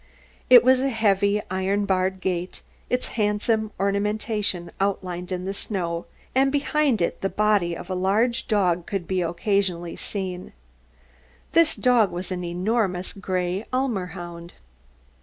[0.49, 7.03] It was a heavy iron barred gate, its handsome ornamentation outlined in snow, and behind
[7.03, 10.53] it the body of a large dog could be occasionally seen.
[11.51, 14.53] This dog was an enormous grey Ulmer hound.